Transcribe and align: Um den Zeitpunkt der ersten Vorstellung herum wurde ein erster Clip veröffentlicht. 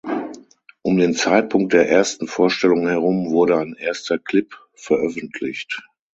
Um 0.81 0.97
den 0.97 1.13
Zeitpunkt 1.13 1.73
der 1.73 1.87
ersten 1.87 2.25
Vorstellung 2.27 2.87
herum 2.87 3.29
wurde 3.29 3.59
ein 3.59 3.75
erster 3.75 4.17
Clip 4.17 4.55
veröffentlicht. 4.73 5.83